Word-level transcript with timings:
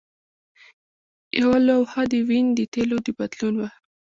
یوه 1.41 1.57
لوحه 1.67 2.01
د 2.11 2.13
وین 2.27 2.47
د 2.55 2.59
تیلو 2.73 2.97
د 3.05 3.07
بدلون 3.17 3.53
وه 3.59 3.69